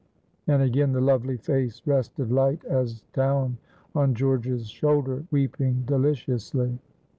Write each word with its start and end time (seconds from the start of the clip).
and 0.47 0.63
again 0.63 0.91
the 0.91 0.99
lovely 0.99 1.37
face 1.37 1.83
rested 1.85 2.31
light 2.31 2.65
as 2.65 3.01
down 3.13 3.55
on 3.93 4.15
George's 4.15 4.67
shoulder, 4.67 5.23
weeping 5.29 5.83
deliciously. 5.85 6.79